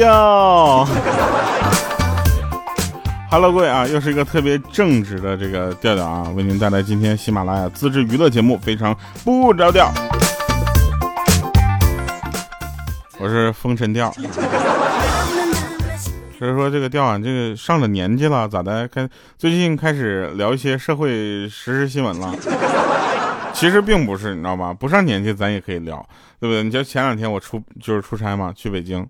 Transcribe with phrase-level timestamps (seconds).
[0.00, 0.88] 调。
[3.30, 9.92] Hello，各位啊，又是一个特别正直的这个调调啊，为您带来今天喜马拉雅自制娱乐节目，非常不着调。
[13.18, 14.10] 我是风尘调。
[16.38, 18.88] 所以说这个调啊，这个上了年纪了，咋的？
[18.88, 21.10] 开最近开始聊一些社会
[21.46, 22.34] 实时新闻了。
[23.52, 24.72] 其实并不是，你知道吗？
[24.72, 25.96] 不上年纪咱也可以聊，
[26.38, 26.62] 对不对？
[26.62, 29.06] 你像前两天我出就是出差嘛，去北京，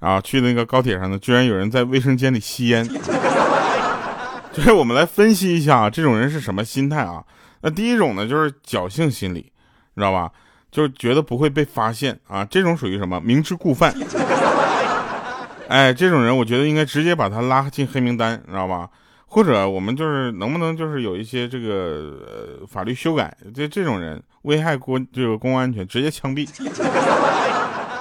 [0.00, 2.86] 啊，去那个高铁上呢，居然有人在卫生间里吸烟。
[4.52, 7.22] 就是我们来分析一下啊，这种人是什么心态啊？
[7.60, 9.52] 那第一种呢，就是侥幸心理，
[9.94, 10.30] 你知道吧？
[10.70, 13.20] 就是觉得不会被发现啊，这种属于什么？
[13.20, 13.94] 明知故犯。
[15.68, 18.88] 哎，这种人我觉得应该直接把他拉进黑名单，你知道吧？
[19.28, 26.48] 或者我们就是能不能就是有一些这个呃法律修改，这这种人危害国这个公共安全，直接枪毙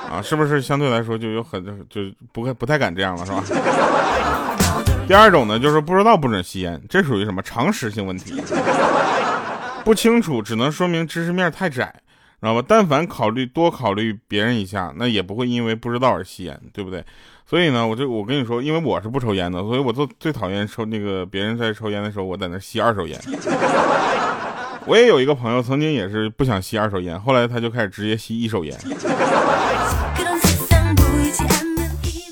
[0.10, 0.22] 啊？
[0.22, 3.44] 是不是相对来说就有很就不不太敢这样了，是吧？
[5.08, 8.42] 第二种呢，就是不知道不准吸烟，这属于什么常识性问题？
[9.84, 11.94] 不清楚只能说明知识面太窄。
[12.46, 12.66] 知道吧？
[12.68, 17.04] 但凡考虑多考虑别人一下，那也不会因为不知道而吸烟，对不对？
[17.48, 23.20] 所以呢，我就我跟你说，因为我是不抽烟的，所以我最最讨厌抽那个别人在抽烟的时候，我在那吸二手烟。
[24.88, 28.76] 我也有一个朋友，曾经也是不想吸二手烟，后来他就开始直接吸一手烟。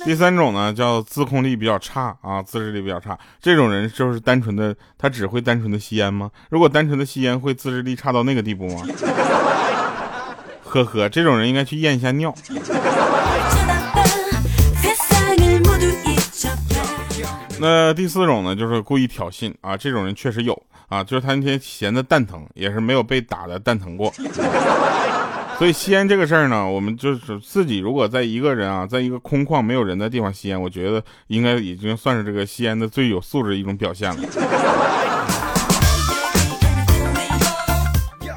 [0.05, 6.29] 第三种呢，叫自控力比较差啊，自制力比较差，这种人就是单纯的，他只会单纯的吸烟吗？
[6.49, 8.85] 如果单纯的吸烟，会自制力差到那个地步吗？
[10.73, 12.33] 呵呵，这种人应该去验一下尿。
[17.59, 24.11] 那第四种呢，就是故意挑衅啊，这种人确实有啊，就是他那天闲的蛋疼，也是没有被打的蛋疼过。
[25.59, 34.15] 所以吸烟这个事儿呢，我们就是自己如果在一个人啊，在一个空旷没有人的地方吸烟，我觉得应该已经算是这个吸烟的最有素质一种表现了。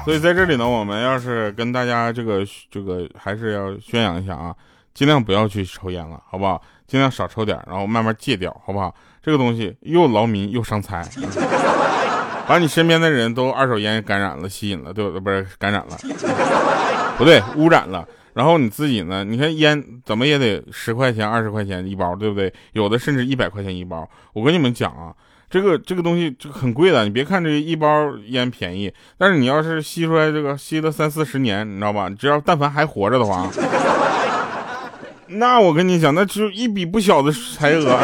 [0.07, 2.41] 所以在这里呢，我们要是跟大家这个
[2.71, 4.55] 这个还是要宣扬一下啊，
[4.93, 6.61] 尽量不要去抽烟了，好不好？
[6.87, 8.95] 尽量少抽点，然后慢慢戒掉，好不好？
[9.21, 11.05] 这个东西又劳民又伤财，
[12.47, 15.19] 把你身边的人都二手烟感染了、吸引了，对不对？
[15.19, 15.97] 不是感染了，
[17.17, 18.07] 不对，污染了。
[18.33, 19.25] 然后你自己呢？
[19.25, 22.53] 你看烟怎么也得十块钱、二十块钱一包，对不对？
[22.71, 24.09] 有的甚至一百块钱一包。
[24.31, 25.13] 我跟你们讲啊。
[25.49, 32.09] 这个这个东西这个很贵的，你别看这一包烟便宜，但是你要是吸出来这个吸了三四十年，你知道吧？
[32.09, 33.49] 只要但凡还活着的话，
[35.27, 37.97] 那我跟你讲，那只有一笔不小的财额。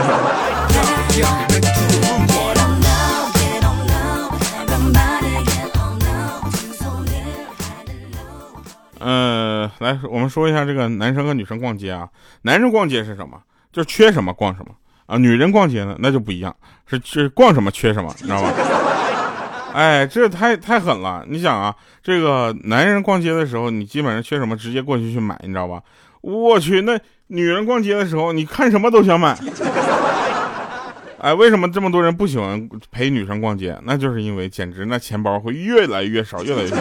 [8.99, 12.07] 嗯， 来，我们说一下这个男生和女生逛街啊，
[12.43, 13.41] 男生逛街是什么？
[13.73, 14.73] 就缺什么逛什么。
[15.05, 16.55] 啊，女人逛街呢，那就不一样，
[16.87, 18.49] 是是逛什么缺什么，你知道吗？
[19.73, 21.25] 哎，这太太狠了！
[21.27, 25.81] 你想啊，这个男人逛街的时候，你基本上缺什么，直接过去去买，你知道吧？
[26.21, 29.35] 我去，那女人逛街的时候，你看什么都想买。
[31.17, 33.75] 哎，为什么这么多人不喜欢陪女生逛街？
[33.83, 36.75] 那就是因为简直那钱包会越来越少，越来越少。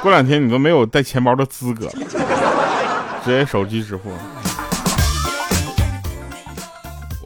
[0.00, 1.88] 过两天你都没有带钱包的资格，
[3.24, 4.10] 直接手机支付。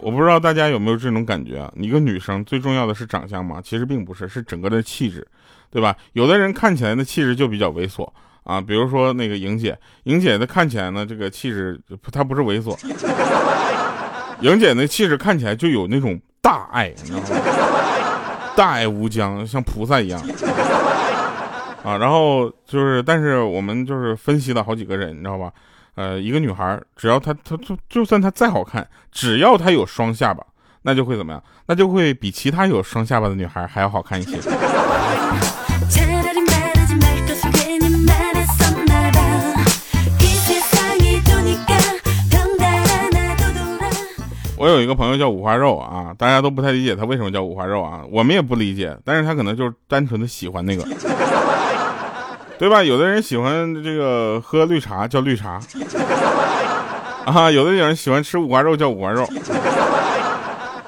[0.08, 1.70] 我不知道大家有没有这种感觉啊？
[1.76, 3.60] 一个女生最重要的是长相吗？
[3.62, 5.28] 其实并不是，是整个的气质，
[5.70, 5.94] 对吧？
[6.14, 8.08] 有的人看起来的气质就比较猥琐
[8.42, 11.78] 啊，比如说那个莹姐，莹姐的看起来呢，这个气质
[12.10, 12.74] 她不是猥琐，
[14.41, 17.26] 莹姐那气质看起来就有那种大爱，你知道吗？
[18.56, 20.19] 大爱无疆，像菩萨一样
[21.84, 21.98] 啊。
[21.98, 25.52] 然后就是，但是我们就是分析了好几个人，你知道吧？
[25.98, 30.47] 呃，一个女孩，只要她她就就算她再好看，只要她有双下巴，
[30.82, 31.42] 那就会怎么样？
[31.66, 34.38] 那就会比其他有双下巴的女孩还要好看一些。
[44.56, 50.84] 我有一个朋友叫五花肉啊，大家都不太理解他为什么叫五花肉啊，我们也不理解，但是他可能就是单纯的喜欢那个。
[52.58, 52.82] 对吧？
[52.82, 55.60] 有的人喜欢这个喝绿茶叫绿茶，
[57.25, 59.26] 啊，有的人喜欢吃五花肉叫五花肉，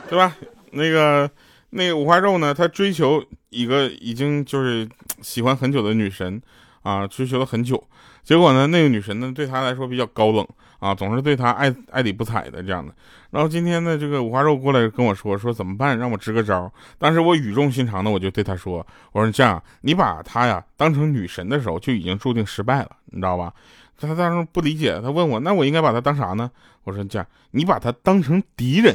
[0.09, 0.35] 对吧？
[0.73, 1.31] 那个
[1.71, 4.89] 那个五花肉呢，他追求一个已经就是
[5.23, 6.41] 喜欢很久的女神。
[6.83, 7.85] 啊，追求了很久，
[8.25, 10.49] 结果呢，那个女神呢，对他来说比较高冷
[10.81, 12.93] 啊，总是对他爱爱理不睬的这样的。
[13.31, 16.71] 然后今天呢，这个五花肉过来跟我说，说怎么办，让我支个招。
[16.99, 23.53] 当时我语重心长的，我就对他说，我说这样，你把他呀当成女神的时候，就已经注定失败了，你知道吧？
[24.01, 26.51] 他当时不理解，他问我，那我应该把他当啥呢？
[26.85, 28.95] 我说这样，你把他当成敌人。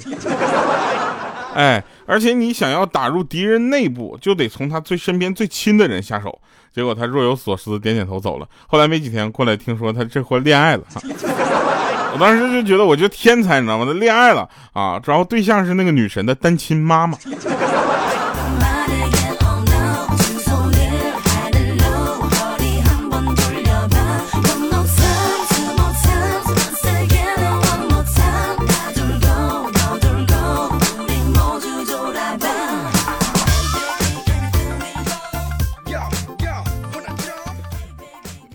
[1.56, 6.40] 哎，而且你想要打入敌人内部，就得从他最身边最亲的人下手。
[6.74, 8.48] 结果他若有所思，点点头走了。
[8.68, 10.84] 后来没几天过来，听说他这回恋爱了。
[12.13, 13.86] 我当时就觉得，我就天才，你知道吗？
[13.86, 17.18] 他恋爱了啊，然后对象是那个女神的单亲妈妈。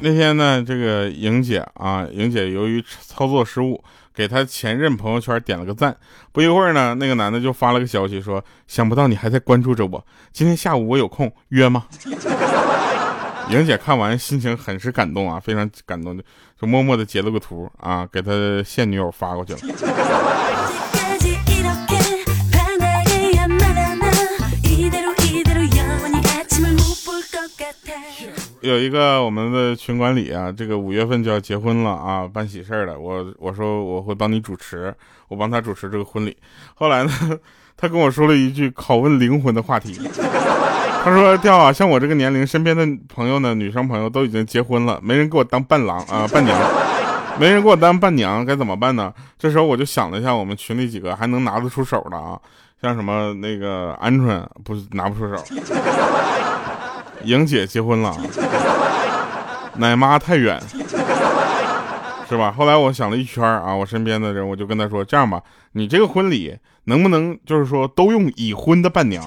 [0.03, 3.83] 那天呢，这个莹姐啊，莹姐由于操作失误，
[4.15, 5.95] 给她前任朋友圈点了个赞。
[6.33, 11.85] 不一会儿呢，那个男的就发了个消息说：“想不到你还在关注着我，今天下午我有空约吗？”
[13.51, 16.17] 莹姐看完心情很是感动啊，非常感动，
[16.59, 18.33] 就默默的截了个图啊，给她
[18.65, 19.59] 现女友发过去了。
[28.61, 32.99] 有一个我们的群管理啊，这个五月份就要结婚了啊，办喜事儿了。
[32.99, 34.95] 我我说我会帮你主持，
[35.29, 36.37] 我帮他主持这个婚礼。
[36.75, 37.11] 后来呢，
[37.77, 39.99] 他跟我说了一句拷问灵魂的话题。
[41.03, 46.55] 他说：“掉啊，像我这个年龄，身边的朋友呢，女生朋友都已经结婚了，没人给我当伴郎啊，伴娘，
[47.39, 52.39] 没人给我当伴娘，该怎么办呢？”这时候我就想了一下，我们群里几个还能拿得出手的啊，
[52.83, 55.43] 像什么那个鹌鹑，不是拿不出手。
[57.25, 58.17] 莹姐结婚了，
[59.77, 60.61] 奶妈太远，
[62.29, 62.51] 是吧？
[62.51, 69.25] 后来我想了一圈啊，我身边的人，我就跟他说：“这样吧，你这个婚礼能不能就是说都用已婚的伴娘？”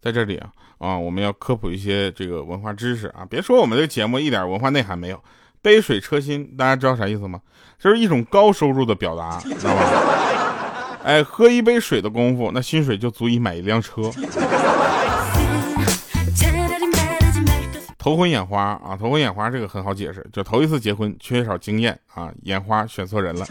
[0.00, 0.48] 在这里啊
[0.78, 5.22] 啊，我们要科普一些这个文化知识啊，别说我们这个节目一点文化内涵没有。
[5.60, 7.40] 杯水车薪，大家知道啥意思吗？
[7.78, 9.82] 这是一种高收入的表达， 知道吧？
[11.04, 14.10] 哎，喝一杯水的功夫，那薪水就足以买一辆车。
[17.96, 23.46] 头昏眼花啊，头昏眼花这个很好解释，就头一次结婚缺少经验啊，眼花选错人了。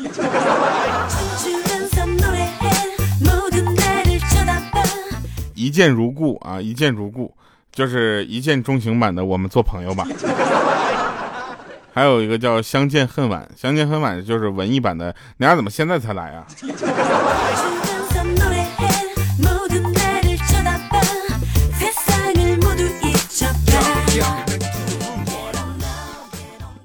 [5.54, 7.34] 一见如故啊，一见如故，
[7.72, 10.08] 就是一见钟情版的，我们做朋友吧。
[11.98, 15.08] 还有一个叫相见恨晚，相见恨晚就是文艺版的。
[15.38, 16.46] 你俩怎么现在才来啊？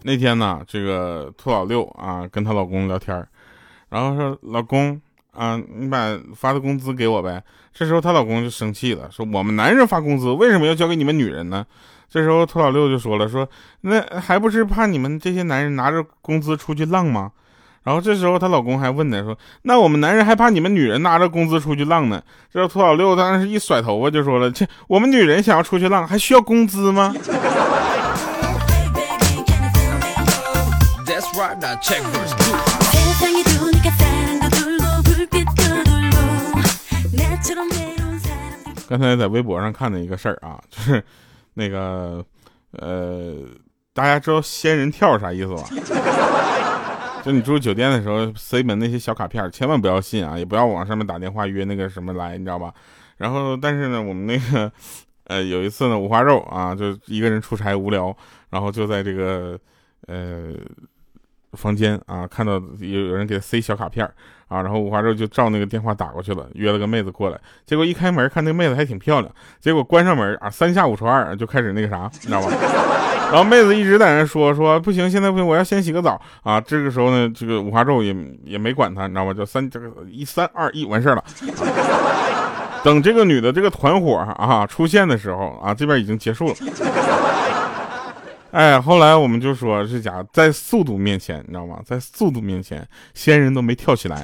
[0.02, 3.14] 那天呢，这个兔老六啊，跟她老公聊天
[3.90, 4.98] 然后说：“老公
[5.32, 7.44] 啊，你把发的工资给我呗。”
[7.74, 11.66] 这时候她老公就生气了，说：“我们男人发工资为什么要交给你们女人呢？”
[12.12, 13.48] 这时候，兔老六就说了：“说
[13.80, 17.30] 那还不是怕你们这些男人拿着工资出去浪吗？”
[17.84, 22.22] 然后这时候，她老公还问呢：“说那我们男人还怕你们女人拿着工资出去浪呢？”
[22.52, 27.14] 这时候，兔老六当时一甩头发就说了：“切，我们女人想要出去浪，还需要工资吗？”
[38.86, 41.02] 刚才在微博上看的一个事儿啊，就是。
[41.54, 42.24] 那个，
[42.72, 43.36] 呃，
[43.92, 45.62] 大家知道仙人跳啥意思吧？
[47.24, 52.72] 就你住酒店的时候塞门那些小卡片，千万不要信啊，也不要往上面打电话约那个什么来，你知道吧？
[53.16, 54.72] 然后，但是呢，我们那个，
[55.24, 58.16] 呃，有一次呢，五花肉啊，就一个人出差无聊，
[58.50, 59.58] 然后就在这个，
[60.06, 60.52] 呃。
[61.52, 64.04] 房间啊，看到有有人给他塞小卡片
[64.48, 67.38] 啊，然后五花肉就照那个电话打过去了，约了个妹子过来。
[67.64, 72.50] 结果一开门看那个妹子还挺漂亮，结果关上门啊，三下五除二就开始那个啥，你知道吧？
[73.32, 76.60] 然后妹子一直在那说说不行，现在不行，我要先洗个澡啊。
[76.60, 79.32] 这个时候呢，这个五花肉也也没管他，你知道吧？
[79.32, 81.24] 就三这个一三二一完事了。
[82.84, 86.54] 等这个女的这个团伙啊出现的时候啊，这边已经结束了。
[88.52, 91.80] 哎，后来我们就说这家在速度面前，你知道吗？
[91.86, 94.22] 在速度面前，仙人都没跳起来。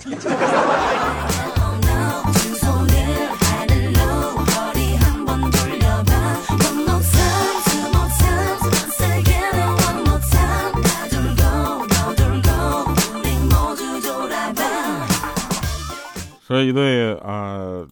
[16.46, 17.82] 说一对啊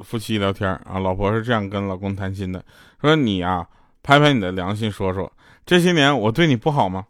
[0.00, 2.62] 夫妻聊天啊，老婆是这样跟老公谈心的，
[3.00, 3.66] 说你啊，
[4.02, 5.32] 拍拍你的良心，说说。
[5.68, 7.04] 这些年我对你不好吗？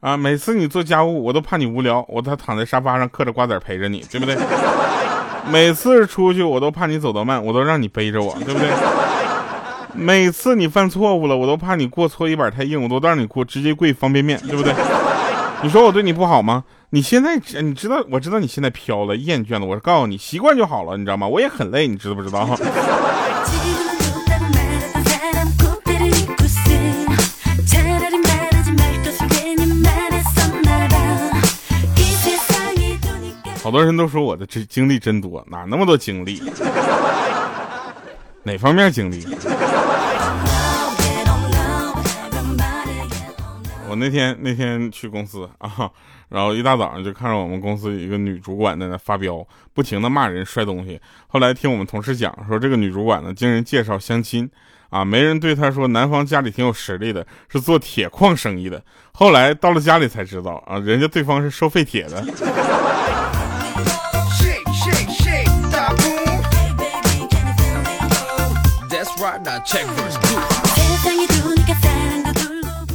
[0.00, 4.36] 啊，每次你做家务，我都怕你无聊，我都躺在沙发上嗑着瓜子陪着你，对不对？
[5.48, 8.68] 每次出去我都怕你走得慢，我都让你背着我，对不对？
[9.94, 14.74] 每次你犯错误了，我都怕你过搓衣板太硬，我都让你过直接跪方便面，对不对？
[15.62, 16.64] 你说我对你不好吗？
[16.90, 21.28] 你现在你知道，我知道你现在飘了、厌倦了，我告诉你，习惯就好了，你知道吗？
[21.28, 22.44] 我也很累，你知道不知道？
[33.74, 36.40] 多人都说我的这经历真多，哪那么多经历？
[38.44, 39.26] 哪方面经历？
[43.88, 45.90] 我那天那天去公司啊，
[46.28, 51.00] 然后一大早上就看着我们公司一个女主管在那发飙，不停的骂人、摔东西。
[51.26, 54.48] 后来听我们同事讲说，这个女主管呢，经人介绍相亲
[54.88, 58.80] 啊，没人对她说男方家里挺有实力的，是做铁矿生意的。
[59.12, 62.24] 后来到了家里才知道啊，人家对方是收废铁的。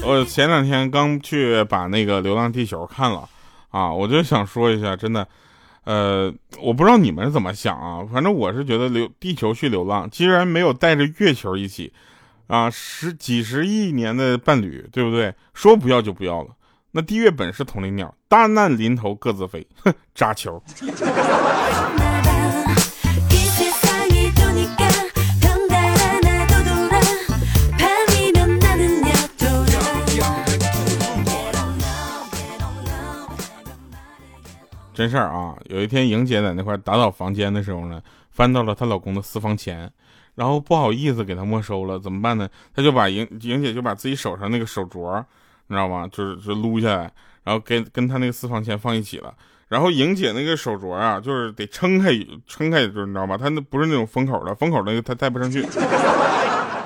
[0.04, 3.28] 我前两天刚去把那个《流浪地球》看了
[3.70, 5.28] 啊，我就想说一下，真的，
[5.84, 11.94] 呃，我不知道你们怎么想啊，反正我是觉得流地球去流浪，既然没有带着月球一起，
[12.48, 15.34] 啊，十几十亿年的伴侣，对不对？
[15.54, 16.50] 说不要就不要了。
[16.92, 20.60] 那地月本是同林鸟，大难临头各自飞，哼，扎球。
[35.00, 35.56] 真事儿啊！
[35.70, 38.02] 有一天，莹姐在那块打扫房间的时候呢，
[38.32, 39.90] 翻到了她老公的私房钱，
[40.36, 42.50] 然后不好意思给他没收了，怎么办呢？
[42.76, 45.24] 她就把莹莹姐就把自己手上那个手镯，
[45.68, 46.06] 你知道吗？
[46.12, 47.10] 就是就撸下来，
[47.46, 49.34] 然后跟跟她那个私房钱放一起了。
[49.70, 52.12] 然后莹姐那个手镯啊，就是得撑开
[52.46, 53.38] 撑开，就是你知道吗？
[53.38, 55.66] 她那不是那种封口的，封口那个她戴不上去，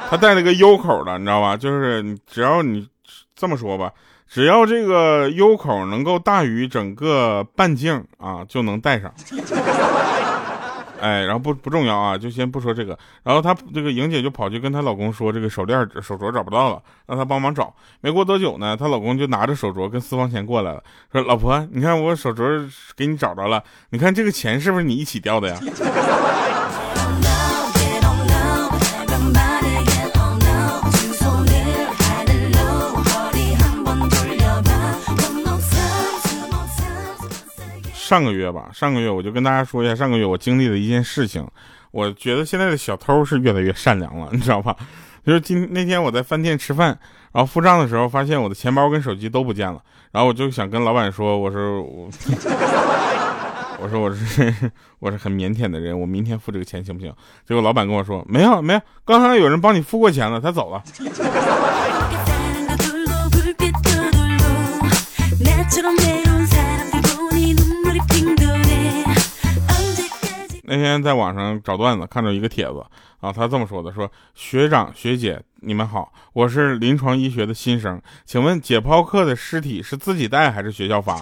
[0.08, 1.58] 她戴了个 U 口的，你知道吧？
[1.58, 2.88] 就是只要你
[3.34, 3.92] 这么说吧。
[4.34, 9.14] 只要这个 U 口能够大于整个半径啊，就能戴上。
[11.00, 12.98] 哎，然后不不重要啊，就先不说这个。
[13.22, 17.72] 然后她这个莹姐就跑去跟她老公说，这个手链手镯找不到了，让他帮忙找。
[18.02, 25.60] 没过多久呢，她老公就拿着手镯跟私房钱过来了，说：“老婆，你看我手镯给你找着了，你看这个钱是不是你一起掉的呀？”
[38.14, 41.44] 上个月吧，上个月我就跟大家说一下，上个月我经历的一件事情。
[41.90, 44.76] 我觉得现在的小偷是越来越善良了，你知道吧？
[45.26, 46.90] 就是今那天我在饭店吃饭，
[47.32, 49.82] 然后付账的时候，发现我的钱包跟手机都不见了。
[50.12, 52.08] 然后我就想跟老板说，我说我，
[53.82, 54.54] 我说我是
[55.02, 57.12] 我是很腼腆的人，我明天付这个钱行不行？
[57.48, 60.84] 结果老板跟我说，没有没有，刚才有人帮你付过钱了，他走了。
[70.76, 72.84] 那天在网上找段子，看到一个帖子
[73.22, 81.22] 啊，他这么说的：说学长学姐你们好，我是临床医学的新生，请问解剖课的尸体是自己带还是学校发？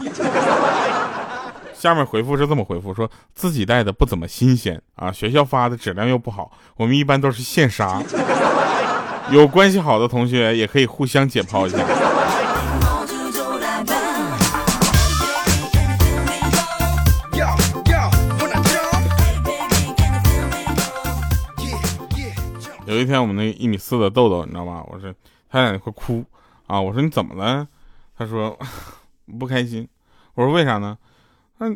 [1.75, 8.01] 下面回复是这么回复：说自己带的不怎么新鲜啊，学校发的质量又不好，我们一般都是现杀。
[9.31, 11.77] 有关系好的同学也可以互相解剖一下。
[22.91, 24.83] 有一天，我们那一米四的豆豆，你知道吗？
[24.91, 25.13] 我说
[25.49, 26.25] 他在那块哭
[26.67, 27.65] 啊，我说你怎么了？
[28.17, 28.57] 他说
[29.39, 29.87] 不开心。
[30.35, 30.97] 我说为啥呢？
[31.59, 31.67] 那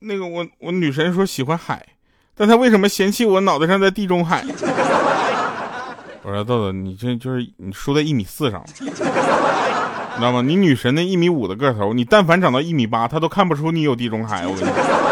[0.00, 1.86] 那个我我女神说喜欢海，
[2.34, 4.44] 但她为什么嫌弃我脑袋上在地中海？
[6.22, 9.02] 我说豆豆，你这就是你输在一米四上了，你知
[10.22, 10.42] 道吗？
[10.42, 14.46] 你女神那一米五的个头，你但凡长到一米八，她都看不出你有地中海。
[14.46, 15.09] 我跟你说。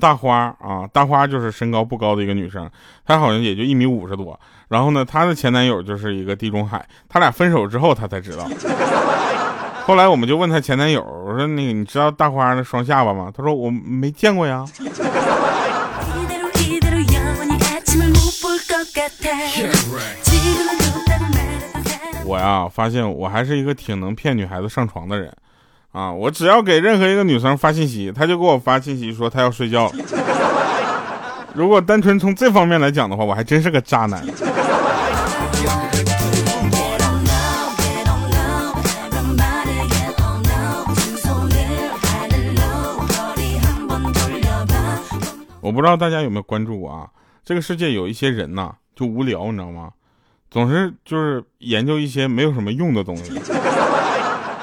[0.00, 2.68] 大花啊，大花就是身高不高的一个女生，
[3.04, 4.40] 她好像也就一米五十多。
[4.68, 8.48] 然后呢，她的前男友就是一个地中海，他俩分手之后，她才知道。
[9.84, 13.30] 后来我们就问她前男友，我说那个你知道大花的双下巴吗？
[13.36, 14.64] 她说我没见过呀。
[22.24, 25.32] 我呀，发现我还是一个挺能骗女孩子上床的人。
[25.92, 29.90] 啊我只要给任何一个女生发信息她就给我发信息说她要睡觉
[31.52, 34.24] 如果单纯从这方面来讲的话我还真是个渣男。
[45.60, 47.08] 我不知道大家有没有关注我啊
[47.44, 49.90] 这个世界有一些人呐就无聊你知道吗？
[50.50, 53.32] 总是就是研究一些没有什么用的东西。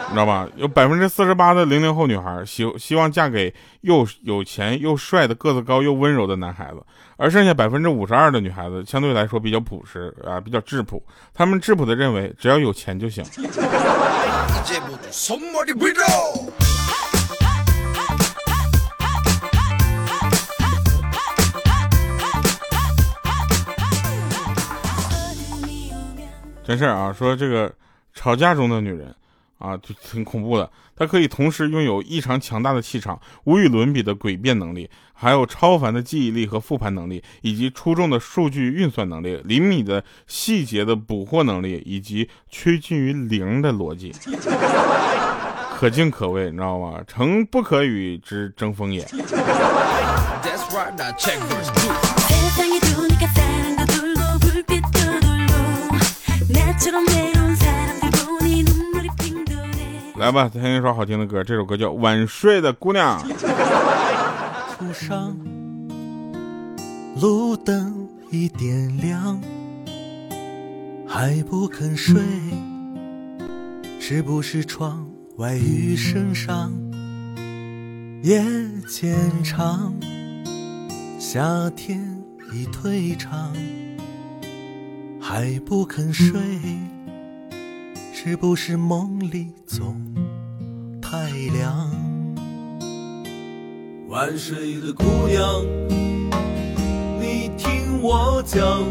[0.09, 0.47] 你知道吧？
[0.55, 6.81] 有百分之四十八的零零后女孩希希望嫁给又有钱又帅的个子高又温柔的男孩子，
[7.17, 11.03] 而剩下百分之五十二的女孩子相对来说比较朴实啊，比较质朴。
[11.33, 13.23] 他们质朴的认为只要有钱就行。
[26.63, 27.71] 真事儿啊，说这个
[28.13, 29.13] 吵架中的女人。
[29.57, 30.69] 啊，就 挺恐怖的。
[30.95, 44.11] 他可以同时拥有异常强大的气场、无与伦比的诡辩能力，还有超凡的记忆力和复盘能力，以及出众的数据运算能力、厘米的细节的捕获能力，以及趋近于零的逻辑，
[45.77, 46.99] 可敬可畏，你知道吗？
[47.05, 49.07] 诚不可与之争锋也。
[60.17, 63.21] 来吧，听一首好听的歌，这首歌叫《晚睡的姑娘》。
[64.79, 65.37] 路上，
[67.21, 69.39] 路灯已点亮，
[71.07, 72.19] 还不肯睡，
[73.99, 76.73] 是不是窗外雨声上？
[78.23, 78.43] 夜
[78.87, 79.93] 渐长，
[81.19, 82.01] 夏天
[82.51, 83.53] 已退场，
[85.21, 86.41] 还不肯睡。
[88.29, 89.95] 是不是梦里总
[91.01, 91.89] 太凉？
[94.09, 95.63] 晚睡的姑娘，
[97.21, 98.83] 你听我讲，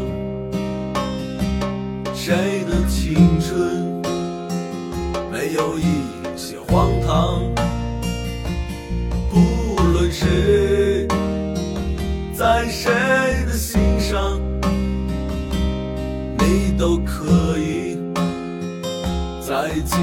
[19.87, 19.95] 继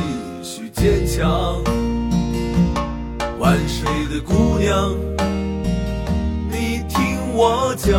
[0.43, 1.63] 续坚强，
[3.39, 4.95] 晚睡的姑娘，
[6.51, 7.93] 你听我讲，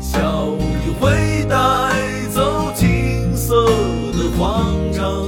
[0.00, 1.56] 笑意会带
[2.32, 3.66] 走金色
[4.12, 5.26] 的慌张，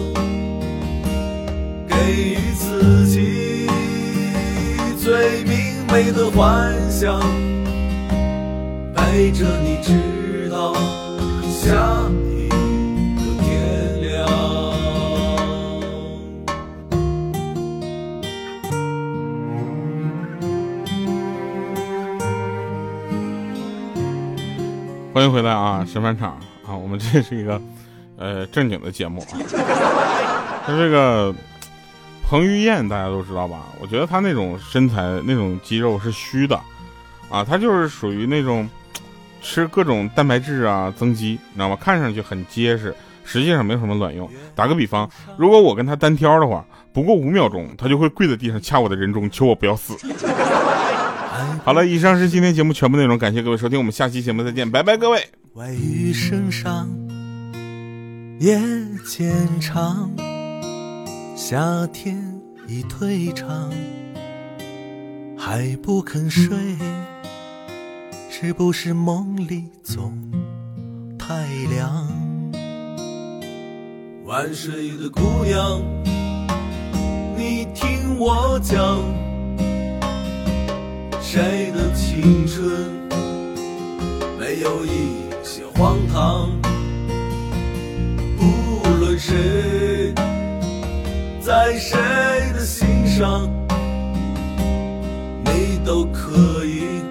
[1.89, 3.67] 给予自己
[5.03, 7.21] 最明媚的幻想，
[8.95, 9.93] 陪着你直
[25.93, 26.75] 神返场啊！
[26.75, 27.61] 我们这是一个，
[28.17, 29.37] 呃，正经的节目啊。
[30.65, 31.35] 他这个
[32.23, 33.67] 彭于晏大家都知道吧？
[33.79, 36.59] 我觉得他那种身材、那种肌肉是虚的，
[37.29, 38.67] 啊，他就是属于那种
[39.43, 41.77] 吃各种蛋白质啊增肌，你知道吗？
[41.79, 44.27] 看上去很结实，实际上没有什么卵用。
[44.55, 49.95] 打个比方，如果我跟他单挑的话，不过五秒钟，他就会跪在地上掐我的人中，求我不要死。
[51.65, 55.29] 好了，以上是今天节目全部内容，感谢各位收听，我们下期节目再见，拜拜，各位。
[55.55, 56.89] 外雨声上，
[58.41, 58.59] 夜
[59.05, 60.11] 渐长，
[61.37, 62.17] 夏天
[62.67, 63.71] 已退场，
[65.37, 66.57] 还不肯睡，
[68.31, 70.19] 是不是梦里总
[71.19, 72.09] 太凉？
[74.25, 75.83] 晚睡的姑娘，
[77.37, 78.99] 你听我讲。
[81.21, 82.91] 谁的青春
[84.39, 85.22] 没有一些
[85.83, 86.49] 荒唐？
[88.39, 90.15] 不论谁
[91.41, 91.99] 在谁
[92.55, 93.51] 的心上，
[95.45, 97.03] 你都可以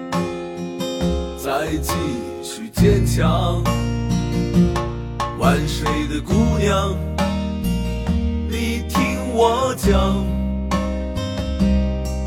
[1.36, 1.92] 再继
[2.42, 3.62] 续坚强。
[5.38, 6.96] 晚睡的姑娘，
[8.48, 10.24] 你听我讲，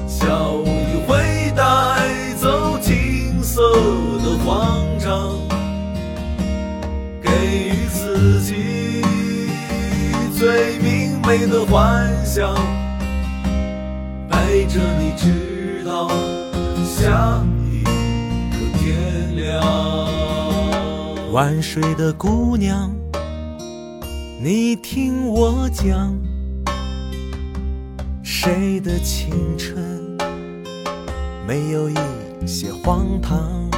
[0.08, 1.26] 笑一回。
[1.56, 3.62] 带走金色
[4.20, 5.40] 的慌张，
[11.38, 12.56] 明媚的幻想，
[14.30, 16.08] 陪着你直到
[16.86, 19.62] 下一个天亮。
[21.34, 22.90] 晚睡的姑娘，
[24.42, 26.18] 你听我讲，
[28.24, 29.78] 谁的青春？
[31.46, 33.70] 没有一些荒唐，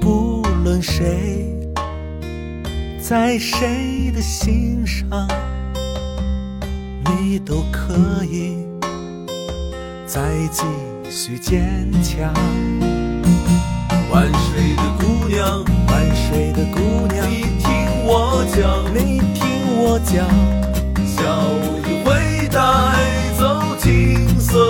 [0.00, 1.56] 不论谁
[3.00, 5.28] 在谁的心上，
[7.18, 8.58] 你都可以
[10.06, 10.20] 再
[10.52, 10.62] 继
[11.10, 12.32] 续坚强。
[14.10, 16.78] 万水的姑娘，万水的姑
[17.12, 17.68] 娘，你听
[18.04, 19.48] 我讲，你听
[19.78, 20.26] 我讲，
[21.06, 21.16] 小
[21.88, 22.58] 雨会带
[23.38, 24.68] 走金色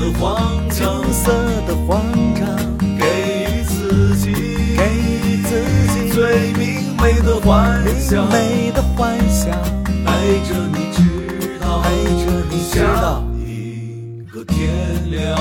[0.00, 1.32] 的慌金张，色
[1.66, 2.02] 的慌
[2.34, 2.42] 张，
[2.98, 3.02] 给
[3.50, 4.32] 予自己，
[4.76, 5.50] 给予自
[5.94, 6.10] 己。
[6.12, 9.50] 最明媚的幻想，明媚的幻想，
[10.04, 10.10] 带
[10.48, 11.13] 着你直到陪着你
[12.74, 14.68] 下一个天
[15.08, 15.38] 亮。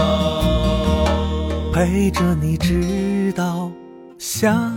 [1.74, 3.72] 陪着你直到
[4.20, 4.72] 下